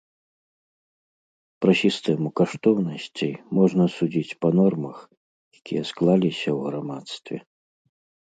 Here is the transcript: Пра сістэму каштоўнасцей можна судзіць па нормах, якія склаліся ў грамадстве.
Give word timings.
Пра 1.65 1.73
сістэму 1.81 2.27
каштоўнасцей 2.41 3.33
можна 3.59 3.83
судзіць 3.97 4.37
па 4.45 4.49
нормах, 4.59 4.97
якія 5.59 5.83
склаліся 5.93 6.47
ў 6.57 6.71
грамадстве. 6.71 7.37